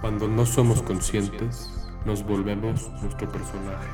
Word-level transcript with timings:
Cuando 0.00 0.26
no 0.26 0.46
somos 0.46 0.80
conscientes, 0.80 1.68
nos 2.06 2.24
volvemos 2.24 2.90
nuestro 3.02 3.30
personaje. 3.30 3.90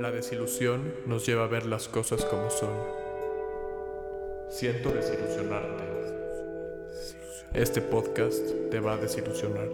La 0.00 0.10
desilusión 0.10 0.92
nos 1.06 1.24
lleva 1.24 1.44
a 1.44 1.46
ver 1.46 1.64
las 1.64 1.86
cosas 1.86 2.24
como 2.24 2.50
son. 2.50 2.72
Siento 4.50 4.90
desilusionarte. 4.90 5.84
Este 7.52 7.80
podcast 7.80 8.44
te 8.72 8.80
va 8.80 8.94
a 8.94 8.96
desilusionar. 8.96 9.68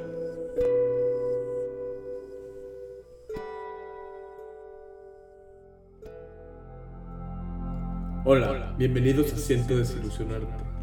Hola, 8.26 8.74
bienvenidos 8.76 9.32
a 9.32 9.38
Siento 9.38 9.78
desilusionarte. 9.78 10.79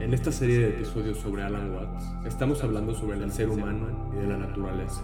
En 0.00 0.14
esta 0.14 0.30
serie 0.30 0.60
de 0.60 0.68
episodios 0.68 1.18
sobre 1.18 1.42
Alan 1.42 1.72
Watts, 1.72 2.04
estamos 2.24 2.62
hablando 2.62 2.94
sobre 2.94 3.18
el 3.18 3.32
ser 3.32 3.48
humano 3.48 4.12
y 4.12 4.20
de 4.20 4.28
la 4.28 4.36
naturaleza. 4.36 5.02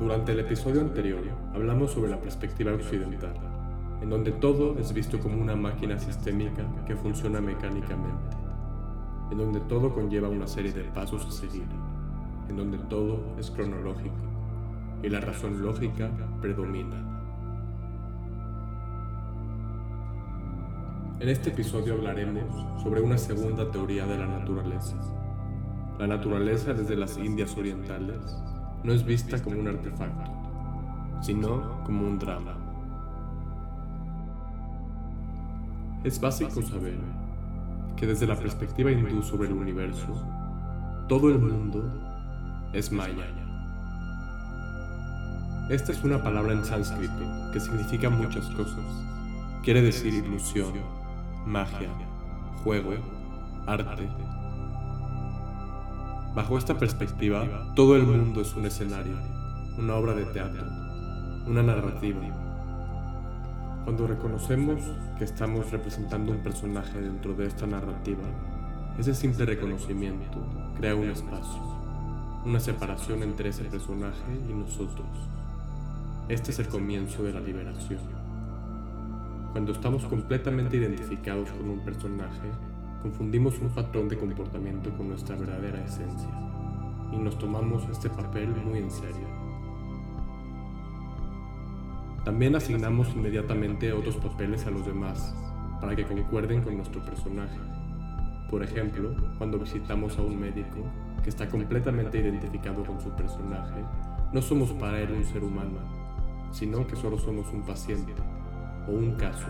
Durante 0.00 0.32
el 0.32 0.40
episodio 0.40 0.80
anterior, 0.80 1.20
hablamos 1.54 1.92
sobre 1.92 2.10
la 2.10 2.20
perspectiva 2.20 2.72
occidental, 2.72 3.34
en 4.02 4.10
donde 4.10 4.32
todo 4.32 4.76
es 4.80 4.92
visto 4.92 5.20
como 5.20 5.40
una 5.40 5.54
máquina 5.54 5.96
sistémica 5.96 6.66
que 6.88 6.96
funciona 6.96 7.40
mecánicamente, 7.40 8.36
en 9.30 9.38
donde 9.38 9.60
todo 9.60 9.94
conlleva 9.94 10.28
una 10.28 10.48
serie 10.48 10.72
de 10.72 10.82
pasos 10.82 11.24
a 11.24 11.30
seguir, 11.30 11.68
en 12.48 12.56
donde 12.56 12.78
todo 12.78 13.20
es 13.38 13.48
cronológico 13.52 14.16
y 15.04 15.08
la 15.08 15.20
razón 15.20 15.62
lógica 15.62 16.10
predomina. 16.40 17.11
En 21.22 21.28
este 21.28 21.50
episodio 21.50 21.94
hablaremos 21.94 22.82
sobre 22.82 23.00
una 23.00 23.16
segunda 23.16 23.70
teoría 23.70 24.04
de 24.06 24.18
la 24.18 24.26
naturaleza. 24.26 24.96
La 25.96 26.08
naturaleza 26.08 26.74
desde 26.74 26.96
las 26.96 27.16
Indias 27.16 27.56
Orientales 27.56 28.18
no 28.82 28.92
es 28.92 29.04
vista 29.04 29.40
como 29.40 29.60
un 29.60 29.68
artefacto, 29.68 30.32
sino 31.22 31.84
como 31.84 32.08
un 32.08 32.18
drama. 32.18 32.56
Es 36.02 36.20
básico 36.20 36.60
saber 36.60 36.98
que 37.94 38.08
desde 38.08 38.26
la 38.26 38.34
perspectiva 38.34 38.90
hindú 38.90 39.22
sobre 39.22 39.46
el 39.46 39.54
universo, 39.54 40.08
todo 41.08 41.28
el 41.28 41.38
mundo 41.38 41.84
es 42.72 42.90
maya. 42.90 43.28
Esta 45.70 45.92
es 45.92 46.02
una 46.02 46.20
palabra 46.20 46.52
en 46.52 46.64
sánscrito 46.64 47.52
que 47.52 47.60
significa 47.60 48.10
muchas 48.10 48.50
cosas. 48.56 48.84
Quiere 49.62 49.82
decir 49.82 50.12
ilusión, 50.14 51.01
magia, 51.46 51.90
juego, 52.62 52.92
arte. 53.66 54.08
Bajo 56.34 56.56
esta 56.56 56.78
perspectiva, 56.78 57.72
todo 57.74 57.96
el 57.96 58.04
mundo 58.04 58.40
es 58.40 58.54
un 58.54 58.66
escenario, 58.66 59.16
una 59.78 59.96
obra 59.96 60.14
de 60.14 60.24
teatro, 60.26 60.64
una 61.46 61.62
narrativa. 61.62 62.20
Cuando 63.84 64.06
reconocemos 64.06 64.80
que 65.18 65.24
estamos 65.24 65.70
representando 65.70 66.30
un 66.32 66.38
personaje 66.38 67.00
dentro 67.00 67.34
de 67.34 67.46
esta 67.46 67.66
narrativa, 67.66 68.22
ese 68.98 69.14
simple 69.14 69.44
reconocimiento 69.44 70.38
crea 70.76 70.94
un 70.94 71.10
espacio, 71.10 71.60
una 72.44 72.60
separación 72.60 73.22
entre 73.22 73.48
ese 73.48 73.64
personaje 73.64 74.38
y 74.48 74.52
nosotros. 74.52 75.08
Este 76.28 76.52
es 76.52 76.58
el 76.60 76.68
comienzo 76.68 77.24
de 77.24 77.32
la 77.32 77.40
liberación. 77.40 78.21
Cuando 79.52 79.72
estamos 79.72 80.06
completamente 80.06 80.78
identificados 80.78 81.50
con 81.50 81.68
un 81.68 81.80
personaje, 81.80 82.48
confundimos 83.02 83.58
un 83.58 83.68
patrón 83.68 84.08
de 84.08 84.16
comportamiento 84.16 84.88
con 84.96 85.08
nuestra 85.08 85.36
verdadera 85.36 85.84
esencia 85.84 86.30
y 87.12 87.18
nos 87.18 87.38
tomamos 87.38 87.86
este 87.90 88.08
papel 88.08 88.48
muy 88.48 88.78
en 88.78 88.90
serio. 88.90 89.28
También 92.24 92.56
asignamos 92.56 93.10
inmediatamente 93.14 93.92
otros 93.92 94.16
papeles 94.16 94.66
a 94.66 94.70
los 94.70 94.86
demás 94.86 95.34
para 95.82 95.94
que 95.94 96.04
concuerden 96.04 96.62
con 96.62 96.78
nuestro 96.78 97.04
personaje. 97.04 97.60
Por 98.50 98.62
ejemplo, 98.62 99.14
cuando 99.36 99.58
visitamos 99.58 100.16
a 100.16 100.22
un 100.22 100.40
médico 100.40 100.78
que 101.22 101.28
está 101.28 101.50
completamente 101.50 102.18
identificado 102.18 102.84
con 102.84 102.98
su 103.02 103.10
personaje, 103.10 103.84
no 104.32 104.40
somos 104.40 104.70
para 104.72 104.98
él 104.98 105.12
un 105.12 105.24
ser 105.26 105.44
humano, 105.44 105.78
sino 106.52 106.86
que 106.86 106.96
solo 106.96 107.18
somos 107.18 107.52
un 107.52 107.66
paciente 107.66 108.14
o 108.88 108.92
un 108.92 109.12
caso. 109.12 109.46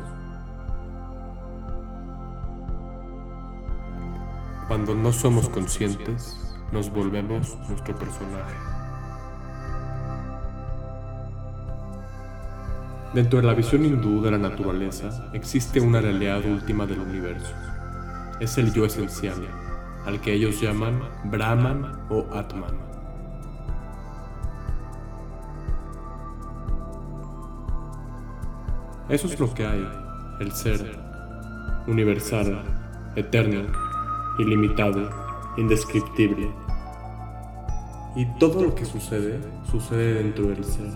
Cuando 4.69 4.94
no 4.94 5.12
somos 5.12 5.48
conscientes, 5.48 6.56
nos 6.72 6.91
volvemos 6.91 7.56
nuestro 7.69 7.94
personaje. 7.94 8.54
Dentro 13.15 13.43
de 13.43 13.47
la 13.47 13.53
visión 13.53 13.84
hindú 13.84 14.22
de 14.22 14.31
la 14.31 14.38
naturaleza 14.38 15.28
existe 15.34 15.81
una 15.81 16.00
realidad 16.00 16.43
última 16.47 16.87
del 16.87 17.00
universo. 17.00 17.53
Es 18.41 18.56
el 18.56 18.72
yo 18.72 18.87
esencial, 18.87 19.37
al 20.06 20.19
que 20.22 20.32
ellos 20.32 20.59
llaman 20.62 21.03
Brahman 21.25 22.06
o 22.09 22.26
Atman. 22.32 22.91
Eso 29.08 29.26
es 29.26 29.38
lo 29.40 29.52
que 29.52 29.66
hay, 29.66 29.86
el 30.40 30.52
ser, 30.52 30.96
universal, 31.86 32.62
eterno, 33.16 33.62
ilimitado, 34.38 35.10
indescriptible. 35.56 36.50
Y 38.14 38.26
todo 38.38 38.62
lo 38.62 38.74
que 38.74 38.84
sucede, 38.84 39.40
sucede 39.70 40.14
dentro 40.14 40.46
del 40.46 40.64
ser. 40.64 40.90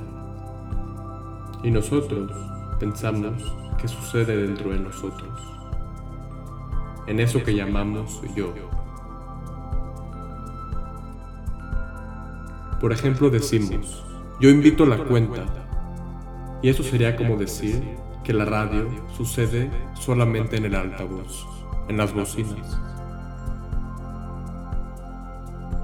Y 1.63 1.71
nosotros 1.71 2.31
pensamos 2.79 3.43
que 3.81 3.89
sucede 3.89 4.37
dentro 4.37 4.71
de 4.71 4.79
nosotros. 4.79 5.41
En 7.07 7.21
eso 7.21 7.43
que 7.43 7.55
llamamos 7.55 8.23
yo. 8.35 8.53
Por 12.81 12.93
ejemplo, 12.93 13.31
decimos, 13.31 14.05
yo 14.41 14.49
invito 14.51 14.87
la 14.87 14.99
cuenta. 14.99 15.66
Y 16.67 16.69
eso 16.69 16.83
sería 16.83 17.15
como 17.15 17.37
decir 17.37 17.81
que 18.25 18.33
la 18.33 18.45
radio 18.45 18.89
sucede 19.17 19.71
solamente 19.95 20.57
en 20.57 20.65
el 20.65 20.75
altavoz, 20.75 21.47
en 21.87 21.97
las 21.97 22.13
bocinas. 22.13 22.77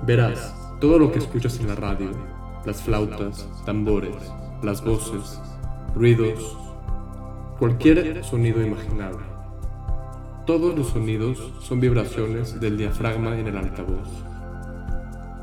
Verás, 0.04 0.52
todo 0.80 0.98
lo 0.98 1.12
que 1.12 1.20
escuchas 1.20 1.60
en 1.60 1.68
la 1.68 1.76
radio, 1.76 2.10
las 2.66 2.82
flautas, 2.82 3.48
tambores, 3.64 4.16
las 4.64 4.84
voces, 4.84 5.40
ruidos, 5.94 6.58
cualquier 7.60 8.24
sonido 8.24 8.60
imaginable. 8.60 9.24
Todos 10.46 10.76
los 10.76 10.88
sonidos 10.88 11.52
son 11.60 11.78
vibraciones 11.78 12.58
del 12.58 12.76
diafragma 12.76 13.38
en 13.38 13.46
el 13.46 13.56
altavoz. 13.56 14.08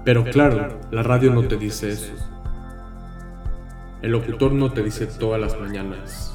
Pero 0.04 0.26
claro, 0.26 0.82
la 0.92 1.02
radio 1.02 1.34
no 1.34 1.48
te 1.48 1.56
dice 1.56 1.92
eso. 1.92 2.12
El 4.02 4.12
locutor 4.12 4.54
no 4.54 4.72
te 4.72 4.82
dice 4.82 5.08
todas 5.08 5.42
las 5.42 5.60
mañanas, 5.60 6.34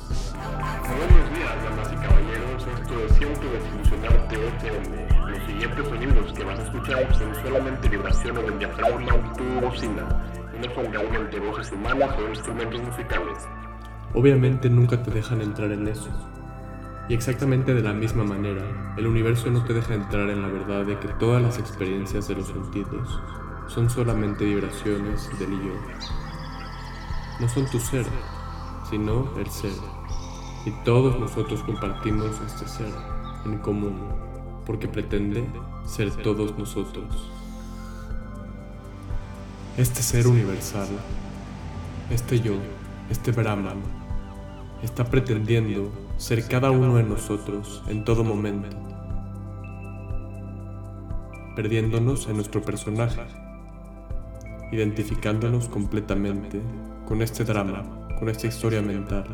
Buenos 0.86 1.30
días, 1.34 1.64
damas 1.64 1.90
y 1.90 1.96
caballeros. 1.96 2.66
Esto 2.78 3.04
es 3.06 3.12
Siento 3.16 3.40
Desilusionarte 3.40 4.48
FM. 4.48 5.30
Los 5.30 5.46
siguientes 5.46 5.88
sonidos 5.88 6.32
que 6.34 6.44
vas 6.44 6.60
a 6.60 6.62
escuchar 6.64 7.14
son 7.16 7.34
solamente 7.42 7.88
vibraciones 7.88 8.44
del 8.44 8.58
diafragma 8.58 9.12
de 9.12 9.38
tu 9.38 9.66
bocina 9.66 10.24
no 10.60 10.74
son 10.74 10.92
realmente 10.92 11.40
voces 11.40 11.72
humanas 11.72 12.10
o 12.18 12.28
instrumentos 12.28 12.82
musicales. 12.82 13.48
Obviamente 14.12 14.68
nunca 14.68 15.02
te 15.02 15.10
dejan 15.10 15.40
entrar 15.40 15.72
en 15.72 15.88
eso. 15.88 16.10
Y 17.08 17.14
exactamente 17.14 17.72
de 17.72 17.82
la 17.82 17.94
misma 17.94 18.24
manera, 18.24 18.94
el 18.98 19.06
universo 19.06 19.50
no 19.50 19.64
te 19.64 19.72
deja 19.72 19.94
entrar 19.94 20.28
en 20.28 20.42
la 20.42 20.48
verdad 20.48 20.84
de 20.84 20.98
que 20.98 21.08
todas 21.08 21.42
las 21.42 21.58
experiencias 21.58 22.28
de 22.28 22.34
los 22.34 22.46
sentidos 22.48 23.20
son 23.68 23.88
solamente 23.88 24.44
vibraciones 24.44 25.30
del 25.38 25.50
yo. 25.50 26.23
No 27.40 27.48
son 27.48 27.66
tu 27.66 27.80
ser, 27.80 28.06
sino 28.88 29.28
el 29.38 29.50
ser. 29.50 29.72
Y 30.66 30.70
todos 30.84 31.18
nosotros 31.18 31.62
compartimos 31.64 32.40
este 32.46 32.68
ser 32.68 32.92
en 33.44 33.58
común, 33.58 33.98
porque 34.64 34.88
pretende 34.88 35.44
ser 35.84 36.10
todos 36.10 36.56
nosotros. 36.56 37.30
Este 39.76 40.00
ser 40.02 40.28
universal, 40.28 40.86
este 42.08 42.40
yo, 42.40 42.54
este 43.10 43.32
Brahman, 43.32 43.82
está 44.82 45.04
pretendiendo 45.04 45.90
ser 46.16 46.46
cada 46.46 46.70
uno 46.70 46.94
de 46.96 47.02
nosotros 47.02 47.82
en 47.88 48.04
todo 48.04 48.22
momento, 48.22 48.68
perdiéndonos 51.56 52.28
en 52.28 52.36
nuestro 52.36 52.62
personaje, 52.62 53.22
identificándonos 54.70 55.68
completamente 55.68 56.62
con 57.06 57.22
este 57.22 57.44
drama, 57.44 57.82
con 58.18 58.28
esta 58.28 58.46
historia 58.46 58.80
mental 58.80 59.26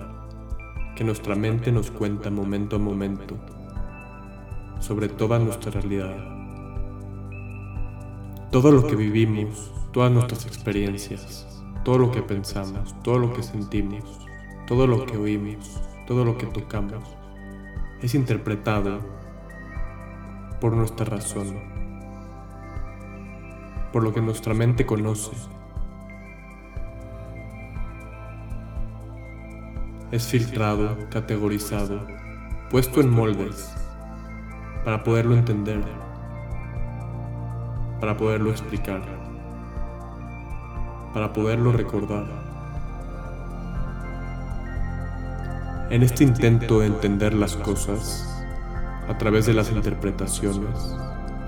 que 0.96 1.04
nuestra 1.04 1.34
mente 1.34 1.72
nos 1.72 1.90
cuenta 1.90 2.30
momento 2.30 2.76
a 2.76 2.78
momento 2.78 3.36
sobre 4.80 5.08
toda 5.08 5.38
nuestra 5.38 5.70
realidad. 5.70 6.16
Todo 8.50 8.72
lo 8.72 8.86
que 8.86 8.96
vivimos, 8.96 9.72
todas 9.92 10.10
nuestras 10.10 10.46
experiencias, 10.46 11.46
todo 11.84 11.98
lo 11.98 12.10
que 12.10 12.22
pensamos, 12.22 12.94
todo 13.02 13.18
lo 13.18 13.32
que 13.32 13.42
sentimos, 13.42 14.04
todo 14.66 14.86
lo 14.86 15.06
que 15.06 15.16
oímos, 15.16 15.80
todo 16.06 16.24
lo 16.24 16.36
que 16.36 16.46
tocamos, 16.46 17.04
es 18.02 18.14
interpretado 18.14 18.98
por 20.60 20.74
nuestra 20.74 21.06
razón, 21.06 21.60
por 23.92 24.02
lo 24.02 24.12
que 24.12 24.20
nuestra 24.20 24.54
mente 24.54 24.84
conoce. 24.84 25.30
Es 30.10 30.26
filtrado, 30.26 30.96
categorizado, 31.08 32.04
puesto 32.68 33.00
en 33.00 33.10
moldes 33.10 33.72
para 34.84 35.04
poderlo 35.04 35.36
entender, 35.36 35.84
para 38.00 38.16
poderlo 38.16 38.50
explicar, 38.50 39.02
para 41.14 41.32
poderlo 41.32 41.70
recordar. 41.70 42.26
En 45.90 46.02
este 46.02 46.24
intento 46.24 46.80
de 46.80 46.86
entender 46.86 47.32
las 47.32 47.54
cosas, 47.56 48.26
a 49.08 49.16
través 49.16 49.46
de 49.46 49.54
las 49.54 49.70
interpretaciones, 49.70 50.96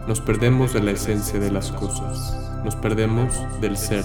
nos 0.06 0.20
perdemos 0.20 0.72
de 0.72 0.84
la 0.84 0.92
esencia 0.92 1.40
de 1.40 1.50
las 1.50 1.72
cosas, 1.72 2.60
nos 2.64 2.76
perdemos 2.76 3.34
del 3.60 3.76
ser. 3.76 4.04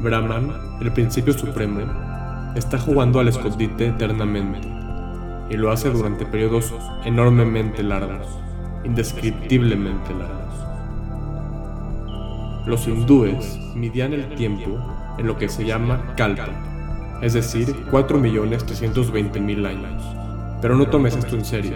Brahman, 0.00 0.78
el 0.80 0.92
principio 0.92 1.32
supremo, 1.32 2.13
está 2.54 2.78
jugando 2.78 3.20
al 3.20 3.28
escondite 3.28 3.88
eternamente 3.88 4.68
y 5.50 5.56
lo 5.56 5.70
hace 5.70 5.90
durante 5.90 6.24
periodos 6.24 6.72
enormemente 7.04 7.82
largos, 7.82 8.26
indescriptiblemente 8.84 10.14
largos. 10.14 10.54
Los 12.66 12.88
hindúes 12.88 13.58
midían 13.74 14.12
el 14.14 14.34
tiempo 14.36 14.78
en 15.18 15.26
lo 15.26 15.36
que 15.36 15.48
se 15.48 15.64
llama 15.64 16.14
kalpa, 16.16 16.48
es 17.20 17.34
decir, 17.34 17.68
4.320.000 17.90 19.66
años. 19.66 20.02
Pero 20.62 20.76
no 20.76 20.86
tomes 20.86 21.16
esto 21.16 21.36
en 21.36 21.44
serio. 21.44 21.74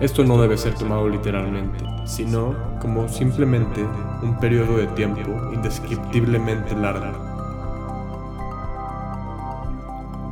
Esto 0.00 0.22
no 0.22 0.40
debe 0.40 0.56
ser 0.56 0.74
tomado 0.74 1.08
literalmente, 1.08 1.84
sino 2.04 2.54
como 2.80 3.08
simplemente 3.08 3.84
un 4.22 4.38
periodo 4.38 4.76
de 4.76 4.86
tiempo 4.88 5.50
indescriptiblemente 5.52 6.76
largo. 6.76 7.27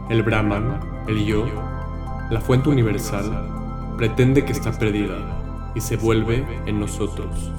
El 0.08 0.22
Brahman, 0.22 0.78
el 1.08 1.26
yo, 1.26 1.46
la 2.30 2.40
fuente 2.40 2.68
universal, 2.68 3.94
pretende 3.96 4.44
que 4.44 4.52
está 4.52 4.70
perdida 4.70 5.16
y 5.74 5.80
se 5.80 5.96
vuelve 5.96 6.46
en 6.64 6.78
nosotros, 6.78 7.50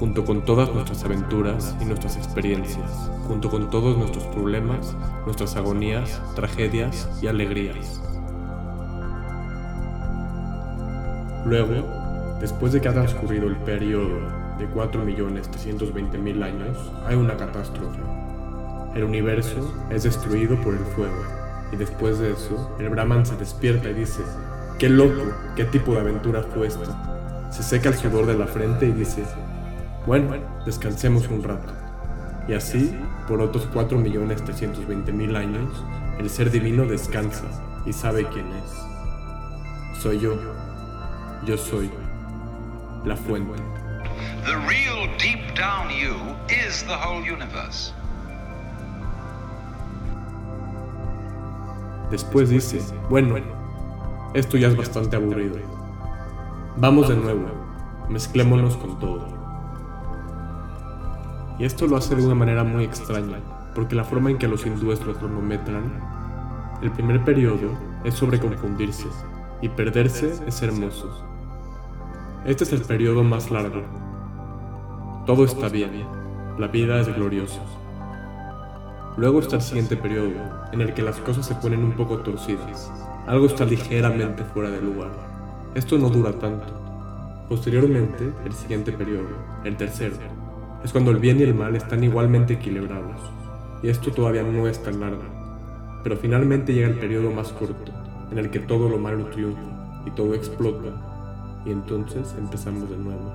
junto 0.00 0.24
con 0.24 0.44
todas 0.44 0.74
nuestras 0.74 1.04
aventuras 1.04 1.76
y 1.80 1.84
nuestras 1.84 2.16
experiencias, 2.16 3.12
junto 3.28 3.48
con 3.48 3.70
todos 3.70 3.96
nuestros 3.96 4.24
problemas, 4.24 4.96
nuestras 5.24 5.54
agonías, 5.54 6.20
tragedias 6.34 7.08
y 7.22 7.28
alegrías. 7.28 8.02
Luego, 11.44 11.84
después 12.40 12.72
de 12.72 12.80
que 12.80 12.88
ha 12.88 12.92
transcurrido 12.92 13.46
el 13.46 13.56
periodo 13.56 14.18
de 14.58 14.68
4.320.000 14.68 16.42
años, 16.42 16.92
hay 17.06 17.14
una 17.14 17.36
catástrofe. 17.36 18.00
El 18.96 19.04
universo 19.04 19.72
es 19.90 20.02
destruido 20.02 20.56
por 20.60 20.74
el 20.74 20.84
fuego, 20.96 21.38
y 21.72 21.76
después 21.76 22.18
de 22.18 22.32
eso, 22.32 22.74
el 22.78 22.88
Brahman 22.88 23.26
se 23.26 23.36
despierta 23.36 23.90
y 23.90 23.94
dice, 23.94 24.22
¡qué 24.78 24.88
loco! 24.88 25.32
¿Qué 25.56 25.64
tipo 25.64 25.92
de 25.92 26.00
aventura 26.00 26.42
fue 26.42 26.66
esta? 26.66 27.50
Se 27.50 27.62
seca 27.62 27.90
el 27.90 27.94
sudor 27.94 28.26
de 28.26 28.38
la 28.38 28.46
frente 28.46 28.86
y 28.86 28.92
dice, 28.92 29.24
bueno, 30.06 30.36
descansemos 30.64 31.28
un 31.28 31.42
rato. 31.42 31.72
Y 32.46 32.54
así, 32.54 32.98
por 33.26 33.42
otros 33.42 33.68
4.320.000 33.72 35.36
años, 35.36 35.84
el 36.18 36.30
ser 36.30 36.50
divino 36.50 36.86
descansa 36.86 37.44
y 37.84 37.92
sabe 37.92 38.26
quién 38.32 38.46
es. 38.52 40.02
Soy 40.02 40.18
yo. 40.20 40.38
Yo 41.44 41.56
soy 41.56 41.90
la 43.04 43.16
fuente. 43.16 43.62
The 44.44 44.56
real 44.66 45.08
deep 45.18 45.54
down 45.54 45.90
you 45.90 46.14
is 46.48 46.82
the 46.84 46.96
whole 46.96 47.20
universe. 47.20 47.92
Después 52.10 52.48
dice, 52.48 52.80
bueno, 53.10 53.36
esto 54.34 54.56
ya 54.56 54.68
es 54.68 54.76
bastante 54.76 55.16
aburrido. 55.16 55.56
Vamos 56.76 57.08
de 57.08 57.16
nuevo, 57.16 57.46
mezclémonos 58.08 58.76
con 58.76 58.98
todo. 58.98 59.26
Y 61.58 61.64
esto 61.64 61.86
lo 61.86 61.96
hace 61.96 62.14
de 62.14 62.24
una 62.24 62.34
manera 62.34 62.64
muy 62.64 62.84
extraña, 62.84 63.40
porque 63.74 63.94
la 63.94 64.04
forma 64.04 64.30
en 64.30 64.38
que 64.38 64.48
los 64.48 64.64
hindúes 64.64 65.04
lo 65.04 65.14
cronometran, 65.14 65.92
el 66.82 66.90
primer 66.92 67.24
periodo 67.24 67.72
es 68.04 68.14
sobre 68.14 68.38
confundirse, 68.38 69.08
y 69.60 69.68
perderse 69.68 70.34
es 70.46 70.62
hermoso. 70.62 71.26
Este 72.44 72.64
es 72.64 72.72
el 72.72 72.82
periodo 72.82 73.24
más 73.24 73.50
largo. 73.50 73.82
Todo 75.26 75.44
está 75.44 75.68
bien, 75.68 76.06
la 76.58 76.68
vida 76.68 77.00
es 77.00 77.14
gloriosa. 77.14 77.60
Luego 79.18 79.40
está 79.40 79.56
el 79.56 79.62
siguiente 79.62 79.96
periodo, 79.96 80.30
en 80.70 80.80
el 80.80 80.94
que 80.94 81.02
las 81.02 81.16
cosas 81.16 81.44
se 81.44 81.56
ponen 81.56 81.82
un 81.82 81.96
poco 81.96 82.18
torcidas. 82.18 82.88
Algo 83.26 83.46
está 83.46 83.64
ligeramente 83.64 84.44
fuera 84.44 84.70
de 84.70 84.80
lugar. 84.80 85.10
Esto 85.74 85.98
no 85.98 86.08
dura 86.08 86.30
tanto. 86.34 87.46
Posteriormente, 87.48 88.32
el 88.44 88.52
siguiente 88.52 88.92
periodo, 88.92 89.26
el 89.64 89.76
tercero, 89.76 90.14
es 90.84 90.92
cuando 90.92 91.10
el 91.10 91.16
bien 91.16 91.40
y 91.40 91.42
el 91.42 91.52
mal 91.52 91.74
están 91.74 92.04
igualmente 92.04 92.54
equilibrados. 92.54 93.20
Y 93.82 93.88
esto 93.88 94.12
todavía 94.12 94.44
no 94.44 94.68
es 94.68 94.80
tan 94.84 95.00
largo. 95.00 95.24
Pero 96.04 96.16
finalmente 96.16 96.72
llega 96.72 96.86
el 96.86 97.00
periodo 97.00 97.32
más 97.32 97.48
corto, 97.48 97.90
en 98.30 98.38
el 98.38 98.50
que 98.50 98.60
todo 98.60 98.88
lo 98.88 98.98
malo 98.98 99.24
triunfa 99.30 100.04
y 100.06 100.12
todo 100.12 100.32
explota. 100.32 100.92
Y 101.66 101.72
entonces 101.72 102.36
empezamos 102.38 102.88
de 102.88 102.96
nuevo. 102.96 103.32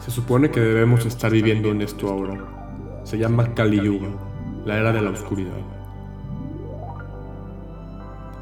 Se 0.00 0.10
supone 0.10 0.50
que 0.50 0.58
debemos 0.58 1.06
estar 1.06 1.30
viviendo 1.30 1.70
en 1.70 1.82
esto 1.82 2.08
ahora, 2.08 2.67
se 3.08 3.16
llama 3.16 3.54
Kali 3.54 3.80
Yuga, 3.80 4.08
la 4.66 4.76
era 4.76 4.92
de 4.92 5.00
la 5.00 5.08
oscuridad. 5.08 5.56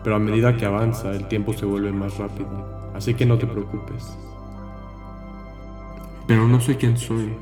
Pero 0.02 0.16
a 0.16 0.18
medida 0.18 0.56
que 0.56 0.66
avanza, 0.66 1.12
el 1.12 1.28
tiempo 1.28 1.52
se 1.52 1.64
vuelve 1.64 1.92
más 1.92 2.18
rápido, 2.18 2.90
así 2.92 3.14
que 3.14 3.24
no 3.24 3.38
te 3.38 3.46
preocupes. 3.46 4.18
Pero 6.26 6.48
no 6.48 6.60
sé 6.60 6.76
quién 6.76 6.96
soy, 6.96 7.36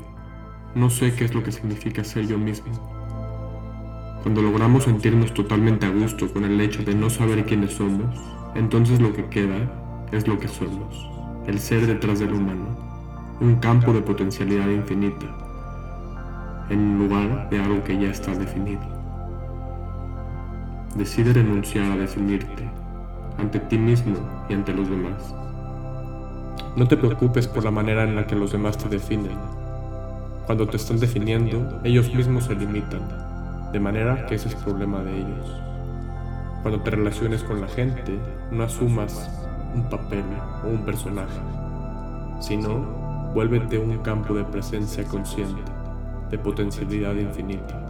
no 0.75 0.91
sé 0.91 1.15
qué 1.15 1.25
es 1.25 1.33
lo 1.33 1.41
que 1.41 1.51
significa 1.51 2.03
ser 2.03 2.27
yo 2.27 2.37
mismo. 2.37 2.71
Cuando 4.21 4.43
logramos 4.43 4.83
sentirnos 4.83 5.33
totalmente 5.33 5.87
a 5.87 5.89
gusto 5.89 6.31
con 6.31 6.43
el 6.43 6.61
hecho 6.61 6.83
de 6.83 6.93
no 6.93 7.09
saber 7.09 7.43
quiénes 7.45 7.73
somos, 7.73 8.21
entonces 8.53 9.01
lo 9.01 9.13
que 9.13 9.25
queda 9.29 10.07
es 10.11 10.27
lo 10.27 10.37
que 10.37 10.47
somos, 10.47 11.09
el 11.47 11.57
ser 11.57 11.87
detrás 11.87 12.19
del 12.19 12.33
humano, 12.33 12.67
un 13.41 13.55
campo 13.55 13.93
de 13.93 14.01
potencialidad 14.01 14.69
infinita 14.69 15.44
en 16.69 16.97
lugar 16.97 17.49
de 17.49 17.59
algo 17.59 17.83
que 17.83 17.97
ya 17.97 18.09
está 18.09 18.33
definido. 18.33 18.81
Decide 20.95 21.33
renunciar 21.33 21.91
a 21.91 21.97
definirte 21.97 22.69
ante 23.37 23.59
ti 23.59 23.77
mismo 23.77 24.15
y 24.49 24.53
ante 24.53 24.73
los 24.73 24.89
demás. 24.89 25.35
No 26.75 26.87
te 26.87 26.97
preocupes 26.97 27.47
por 27.47 27.63
la 27.63 27.71
manera 27.71 28.03
en 28.03 28.15
la 28.15 28.25
que 28.25 28.35
los 28.35 28.51
demás 28.51 28.77
te 28.77 28.89
definen. 28.89 29.37
Cuando 30.45 30.67
te 30.67 30.77
están 30.77 30.99
definiendo, 30.99 31.81
ellos 31.83 32.13
mismos 32.13 32.45
se 32.45 32.55
limitan, 32.55 33.01
de 33.71 33.79
manera 33.79 34.25
que 34.25 34.35
ese 34.35 34.47
es 34.47 34.55
problema 34.55 35.03
de 35.03 35.17
ellos. 35.17 35.61
Cuando 36.61 36.81
te 36.81 36.91
relaciones 36.91 37.43
con 37.43 37.61
la 37.61 37.67
gente, 37.67 38.17
no 38.51 38.63
asumas 38.63 39.29
un 39.75 39.83
papel 39.89 40.23
o 40.63 40.69
un 40.69 40.83
personaje, 40.85 41.39
sino 42.39 43.31
vuélvete 43.33 43.77
un 43.77 43.97
campo 43.99 44.33
de 44.33 44.45
presencia 44.45 45.03
consciente 45.03 45.74
de 46.29 46.37
potencialidad 46.37 47.15
infinita. 47.15 47.85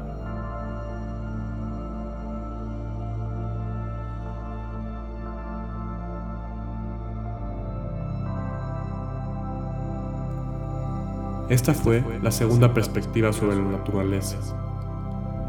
Esta 11.49 11.75
fue 11.75 12.03
la 12.23 12.31
segunda 12.31 12.73
perspectiva 12.73 13.31
sobre 13.31 13.55
la 13.55 13.61
naturaleza. 13.61 14.37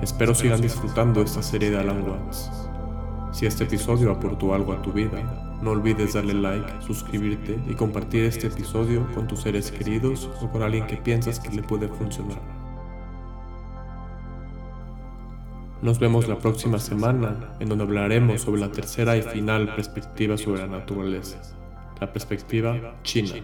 Espero 0.02 0.35
sigan 0.35 0.61
disfrutando 0.61 1.23
esta 1.23 1.43
serie 1.43 1.71
de 1.71 1.78
Alan 1.78 2.07
Watts. 2.07 2.50
Si 3.33 3.47
este 3.47 3.64
episodio 3.64 4.11
aportó 4.11 4.52
algo 4.52 4.75
a 4.75 4.83
tu 4.83 4.93
vida, 4.93 5.59
no 5.62 5.71
olvides 5.71 6.12
darle 6.12 6.35
like, 6.35 6.71
suscribirte 6.81 7.59
y 7.66 7.75
compartir 7.75 8.25
este 8.25 8.49
episodio 8.49 9.07
con 9.14 9.26
tus 9.26 9.40
seres 9.40 9.71
queridos 9.71 10.31
o 10.43 10.50
con 10.50 10.62
alguien 10.62 10.87
que 10.87 10.99
piensas 10.99 11.40
que 11.40 11.49
le 11.49 11.62
puede 11.62 11.88
funcionar. 11.88 12.55
Nos 15.83 15.99
vemos 15.99 16.26
la 16.26 16.38
próxima 16.38 16.78
semana, 16.78 17.54
en 17.61 17.68
donde 17.68 17.85
hablaremos 17.85 18.40
sobre 18.40 18.61
la 18.61 18.73
tercera 18.73 19.16
y 19.16 19.23
final 19.23 19.75
perspectiva 19.75 20.37
sobre 20.38 20.62
la 20.62 20.68
naturaleza, 20.68 21.38
la 22.00 22.12
perspectiva 22.12 22.95
china. 23.02 23.35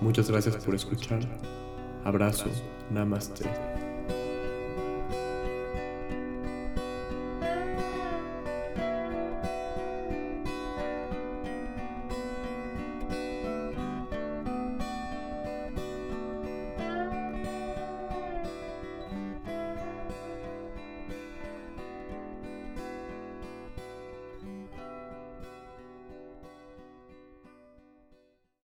Muchas 0.00 0.30
gracias 0.30 0.56
por 0.56 0.74
escuchar. 0.74 1.20
Abrazo. 2.04 2.46
Namaste. 2.90 3.81